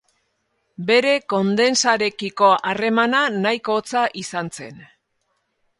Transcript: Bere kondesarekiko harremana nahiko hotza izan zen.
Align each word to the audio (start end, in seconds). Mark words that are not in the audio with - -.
Bere 0.87 1.11
kondesarekiko 1.33 2.49
harremana 2.71 3.21
nahiko 3.45 3.79
hotza 3.81 4.07
izan 4.25 4.53
zen. 4.59 4.83